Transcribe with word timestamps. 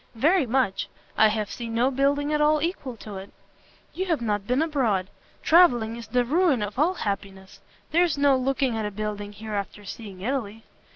"Very 0.15 0.47
much; 0.47 0.89
I 1.15 1.27
have 1.27 1.51
seen 1.51 1.75
no 1.75 1.91
building 1.91 2.33
at 2.33 2.41
all 2.41 2.59
equal 2.59 2.97
to 2.97 3.17
it." 3.17 3.31
"You 3.93 4.07
have 4.07 4.19
not 4.19 4.47
been 4.47 4.63
abroad. 4.63 5.11
Travelling 5.43 5.95
is 5.95 6.07
the 6.07 6.25
ruin 6.25 6.63
of 6.63 6.79
all 6.79 6.95
happiness! 6.95 7.59
There's 7.91 8.17
no 8.17 8.35
looking 8.35 8.75
at 8.75 8.83
a 8.87 8.89
building 8.89 9.31
here 9.31 9.53
after 9.53 9.85
seeing 9.85 10.21
Italy." 10.21 10.63